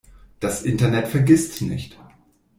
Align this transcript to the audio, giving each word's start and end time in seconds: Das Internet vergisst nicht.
Das 0.39 0.63
Internet 0.63 1.09
vergisst 1.09 1.61
nicht. 1.61 1.95